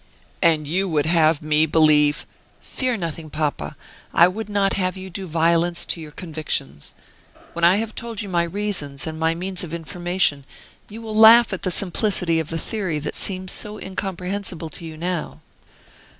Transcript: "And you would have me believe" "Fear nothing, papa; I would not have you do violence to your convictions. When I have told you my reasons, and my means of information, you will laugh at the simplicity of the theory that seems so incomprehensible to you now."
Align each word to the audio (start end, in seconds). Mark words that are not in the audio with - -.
"And 0.41 0.65
you 0.65 0.89
would 0.89 1.05
have 1.05 1.43
me 1.43 1.67
believe" 1.67 2.25
"Fear 2.63 2.97
nothing, 2.97 3.29
papa; 3.29 3.75
I 4.15 4.27
would 4.27 4.49
not 4.49 4.73
have 4.73 4.97
you 4.97 5.11
do 5.11 5.27
violence 5.27 5.85
to 5.85 6.01
your 6.01 6.09
convictions. 6.09 6.95
When 7.53 7.63
I 7.63 7.75
have 7.75 7.93
told 7.93 8.23
you 8.23 8.27
my 8.27 8.41
reasons, 8.41 9.05
and 9.05 9.19
my 9.19 9.35
means 9.35 9.63
of 9.63 9.75
information, 9.75 10.43
you 10.89 11.03
will 11.03 11.15
laugh 11.15 11.53
at 11.53 11.61
the 11.61 11.69
simplicity 11.69 12.39
of 12.39 12.49
the 12.49 12.57
theory 12.57 12.97
that 12.97 13.13
seems 13.15 13.51
so 13.51 13.77
incomprehensible 13.77 14.71
to 14.71 14.85
you 14.85 14.97
now." 14.97 15.41